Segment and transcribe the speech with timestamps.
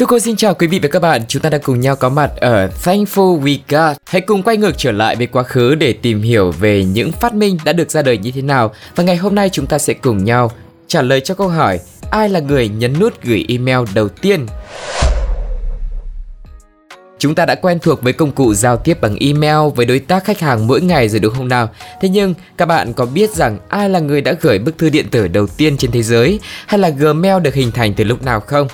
[0.00, 2.08] Tôi cô xin chào quý vị và các bạn, chúng ta đang cùng nhau có
[2.08, 3.96] mặt ở Thankful We Got.
[4.06, 7.34] Hãy cùng quay ngược trở lại về quá khứ để tìm hiểu về những phát
[7.34, 8.74] minh đã được ra đời như thế nào.
[8.96, 10.52] Và ngày hôm nay chúng ta sẽ cùng nhau
[10.86, 14.46] trả lời cho câu hỏi ai là người nhấn nút gửi email đầu tiên
[17.18, 20.24] Chúng ta đã quen thuộc với công cụ giao tiếp bằng email với đối tác
[20.24, 21.68] khách hàng mỗi ngày rồi đúng không nào?
[22.00, 25.06] Thế nhưng các bạn có biết rằng ai là người đã gửi bức thư điện
[25.10, 28.40] tử đầu tiên trên thế giới hay là Gmail được hình thành từ lúc nào
[28.40, 28.68] không?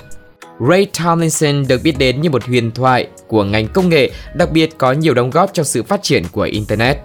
[0.59, 4.77] Ray Tomlinson được biết đến như một huyền thoại của ngành công nghệ, đặc biệt
[4.77, 6.97] có nhiều đóng góp trong sự phát triển của Internet.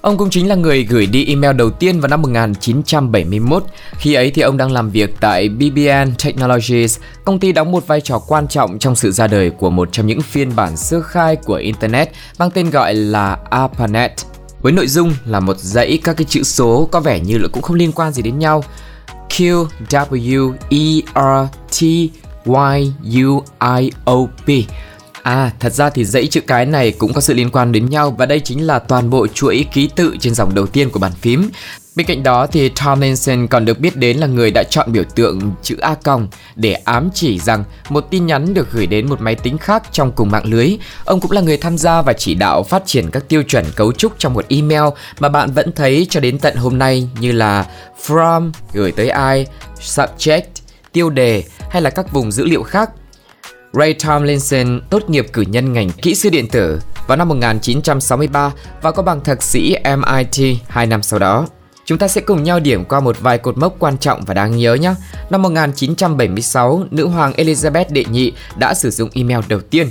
[0.00, 3.64] Ông cũng chính là người gửi đi email đầu tiên vào năm 1971.
[3.92, 8.00] Khi ấy thì ông đang làm việc tại BBN Technologies, công ty đóng một vai
[8.00, 11.36] trò quan trọng trong sự ra đời của một trong những phiên bản sơ khai
[11.36, 14.12] của Internet mang tên gọi là ARPANET.
[14.62, 17.62] Với nội dung là một dãy các cái chữ số có vẻ như là cũng
[17.62, 18.64] không liên quan gì đến nhau.
[19.28, 21.82] Q, W, E, R, T,
[22.44, 23.44] Y, U,
[23.78, 24.48] I, O, P
[25.22, 28.14] À, thật ra thì dãy chữ cái này cũng có sự liên quan đến nhau
[28.18, 31.12] và đây chính là toàn bộ chuỗi ký tự trên dòng đầu tiên của bàn
[31.20, 31.50] phím.
[31.96, 35.52] Bên cạnh đó thì Tomlinson còn được biết đến là người đã chọn biểu tượng
[35.62, 39.34] chữ A còng để ám chỉ rằng một tin nhắn được gửi đến một máy
[39.34, 40.76] tính khác trong cùng mạng lưới.
[41.04, 43.92] Ông cũng là người tham gia và chỉ đạo phát triển các tiêu chuẩn cấu
[43.92, 44.82] trúc trong một email
[45.18, 47.66] mà bạn vẫn thấy cho đến tận hôm nay như là
[48.06, 49.46] from gửi tới ai,
[49.80, 50.42] subject,
[50.92, 52.90] tiêu đề hay là các vùng dữ liệu khác
[53.72, 58.92] Ray Tomlinson tốt nghiệp cử nhân ngành kỹ sư điện tử vào năm 1963 và
[58.92, 61.46] có bằng thạc sĩ MIT 2 năm sau đó.
[61.84, 64.56] Chúng ta sẽ cùng nhau điểm qua một vài cột mốc quan trọng và đáng
[64.56, 64.94] nhớ nhé.
[65.30, 69.88] Năm 1976, nữ hoàng Elizabeth đệ nhị đã sử dụng email đầu tiên.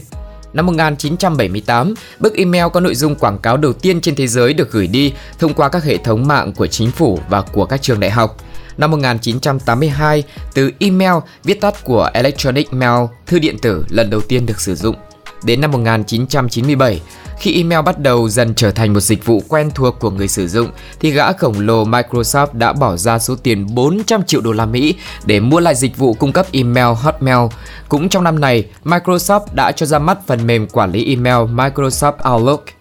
[0.54, 4.72] Năm 1978, bức email có nội dung quảng cáo đầu tiên trên thế giới được
[4.72, 8.00] gửi đi thông qua các hệ thống mạng của chính phủ và của các trường
[8.00, 8.38] đại học
[8.80, 10.24] năm 1982
[10.54, 11.14] từ email
[11.44, 14.96] viết tắt của Electronic Mail, thư điện tử lần đầu tiên được sử dụng.
[15.44, 17.02] Đến năm 1997,
[17.40, 20.48] khi email bắt đầu dần trở thành một dịch vụ quen thuộc của người sử
[20.48, 20.70] dụng,
[21.00, 24.96] thì gã khổng lồ Microsoft đã bỏ ra số tiền 400 triệu đô la Mỹ
[25.26, 27.48] để mua lại dịch vụ cung cấp email Hotmail.
[27.90, 32.34] Cũng trong năm này, Microsoft đã cho ra mắt phần mềm quản lý email Microsoft
[32.34, 32.66] Outlook–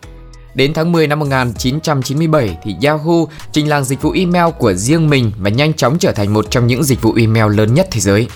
[0.59, 5.33] Đến tháng 10 năm 1997 thì Yahoo trình làng dịch vụ email của riêng mình
[5.39, 8.29] và nhanh chóng trở thành một trong những dịch vụ email lớn nhất thế giới.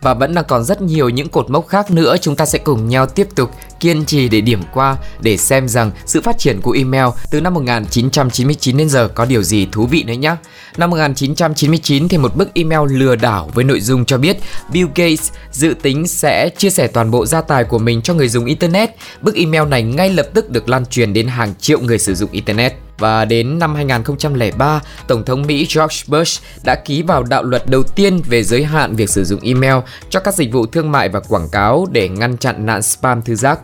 [0.00, 2.88] Và vẫn là còn rất nhiều những cột mốc khác nữa chúng ta sẽ cùng
[2.88, 3.50] nhau tiếp tục
[3.80, 7.54] kiên trì để điểm qua, để xem rằng sự phát triển của email từ năm
[7.54, 10.36] 1999 đến giờ có điều gì thú vị nữa nhé.
[10.76, 14.36] Năm 1999 thì một bức email lừa đảo với nội dung cho biết
[14.72, 18.28] Bill Gates dự tính sẽ chia sẻ toàn bộ gia tài của mình cho người
[18.28, 18.90] dùng internet.
[19.20, 22.30] Bức email này ngay lập tức được lan truyền đến hàng triệu người sử dụng
[22.32, 22.74] internet.
[23.00, 27.82] Và đến năm 2003, Tổng thống Mỹ George Bush đã ký vào đạo luật đầu
[27.82, 29.76] tiên về giới hạn việc sử dụng email
[30.10, 33.34] cho các dịch vụ thương mại và quảng cáo để ngăn chặn nạn spam thư
[33.34, 33.60] giác.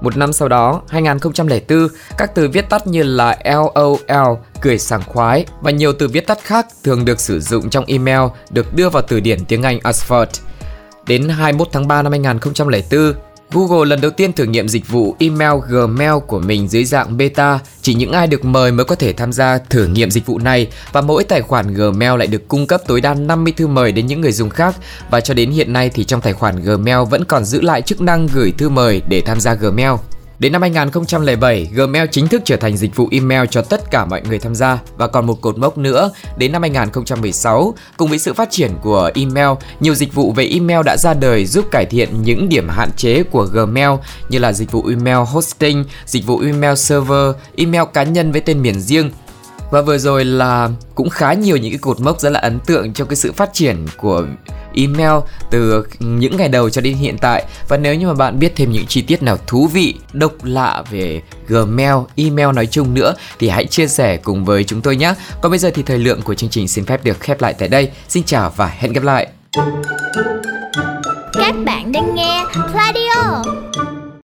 [0.00, 1.88] Một năm sau đó, 2004,
[2.18, 6.38] các từ viết tắt như là LOL, cười sảng khoái và nhiều từ viết tắt
[6.42, 10.26] khác thường được sử dụng trong email được đưa vào từ điển tiếng Anh Oxford.
[11.06, 13.12] Đến 21 tháng 3 năm 2004,
[13.52, 17.58] Google lần đầu tiên thử nghiệm dịch vụ email Gmail của mình dưới dạng beta,
[17.82, 20.68] chỉ những ai được mời mới có thể tham gia thử nghiệm dịch vụ này
[20.92, 24.06] và mỗi tài khoản Gmail lại được cung cấp tối đa 50 thư mời đến
[24.06, 24.76] những người dùng khác
[25.10, 28.00] và cho đến hiện nay thì trong tài khoản Gmail vẫn còn giữ lại chức
[28.00, 29.92] năng gửi thư mời để tham gia Gmail.
[30.38, 34.22] Đến năm 2007, Gmail chính thức trở thành dịch vụ email cho tất cả mọi
[34.28, 34.78] người tham gia.
[34.96, 39.10] Và còn một cột mốc nữa, đến năm 2016, cùng với sự phát triển của
[39.14, 39.48] email,
[39.80, 43.22] nhiều dịch vụ về email đã ra đời giúp cải thiện những điểm hạn chế
[43.22, 43.90] của Gmail
[44.28, 48.62] như là dịch vụ email hosting, dịch vụ email server, email cá nhân với tên
[48.62, 49.10] miền riêng,
[49.70, 52.92] và vừa rồi là cũng khá nhiều những cái cột mốc rất là ấn tượng
[52.92, 54.26] trong cái sự phát triển của
[54.76, 55.12] email
[55.50, 58.72] từ những ngày đầu cho đến hiện tại và nếu như mà bạn biết thêm
[58.72, 63.48] những chi tiết nào thú vị, độc lạ về Gmail, email nói chung nữa thì
[63.48, 65.14] hãy chia sẻ cùng với chúng tôi nhé.
[65.42, 67.68] Còn bây giờ thì thời lượng của chương trình xin phép được khép lại tại
[67.68, 67.90] đây.
[68.08, 69.28] Xin chào và hẹn gặp lại.
[71.32, 72.44] Các bạn đang nghe
[72.74, 73.42] Radio